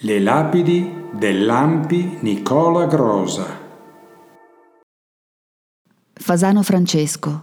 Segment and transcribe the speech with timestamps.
[0.00, 3.46] Le lapidi dell'Ampi Nicola Grosa.
[6.12, 7.42] Fasano Francesco,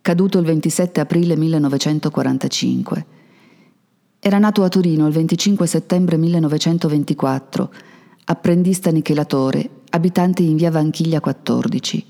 [0.00, 3.06] caduto il 27 aprile 1945.
[4.20, 7.72] Era nato a Torino il 25 settembre 1924,
[8.26, 12.06] apprendista nichelatore, abitante in via Vanchiglia 14.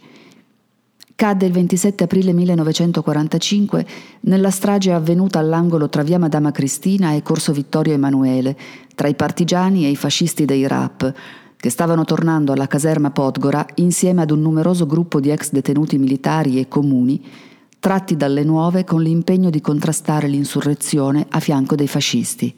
[1.20, 3.87] Cadde il 27 aprile 1945
[4.20, 8.56] nella strage avvenuta all'angolo tra via Madama Cristina e Corso Vittorio Emanuele,
[8.95, 11.12] tra i partigiani e i fascisti dei RAP,
[11.59, 16.59] che stavano tornando alla caserma Podgora insieme ad un numeroso gruppo di ex detenuti militari
[16.59, 17.23] e comuni,
[17.79, 22.54] tratti dalle nuove con l'impegno di contrastare l'insurrezione a fianco dei fascisti.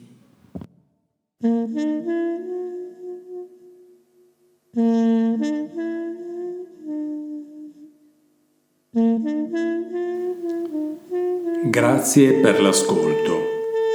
[11.65, 13.41] Grazie per l'ascolto.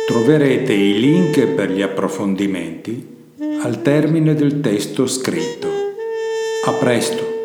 [0.06, 3.06] Troverete i link per gli approfondimenti
[3.62, 5.68] al termine del testo scritto.
[6.64, 7.37] A presto!